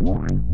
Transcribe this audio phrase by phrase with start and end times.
[0.00, 0.49] One.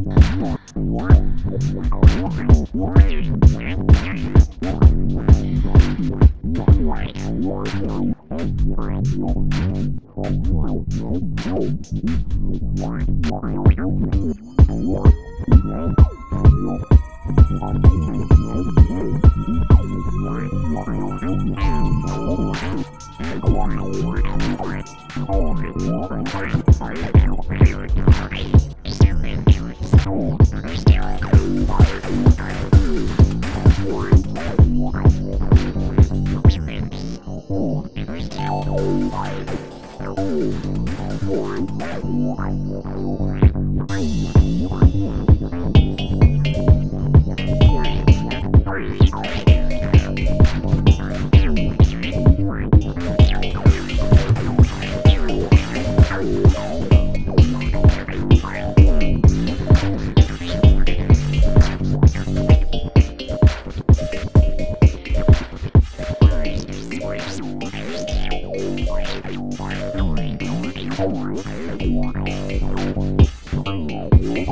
[74.19, 74.49] Thank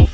[0.00, 0.05] you.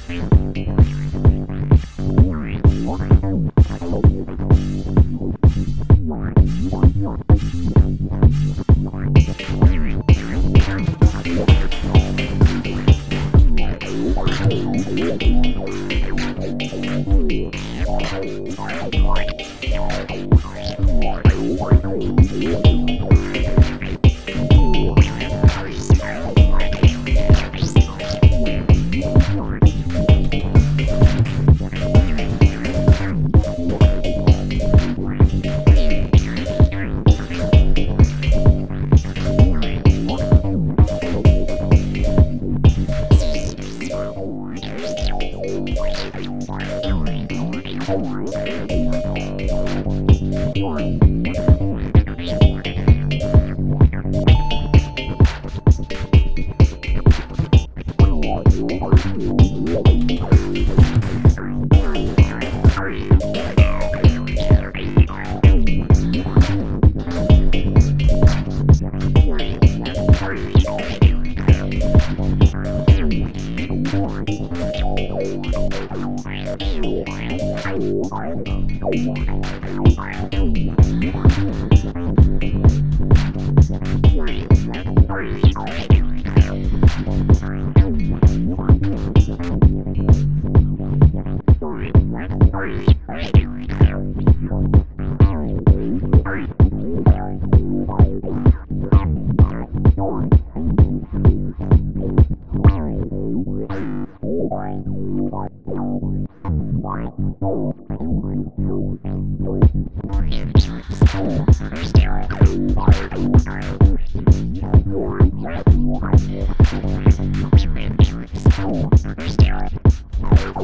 [22.01, 22.22] Bye.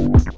[0.00, 0.37] Oh,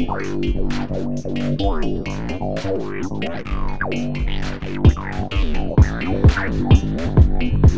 [6.41, 7.71] Thank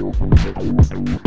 [0.93, 1.22] you.